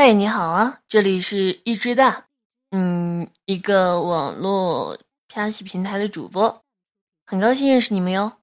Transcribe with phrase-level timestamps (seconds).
[0.00, 2.24] 嗨你好啊这里是一只蛋。
[2.70, 6.64] 嗯一个网络拍戏平台的主播。
[7.26, 8.39] 很高兴认识你们哟。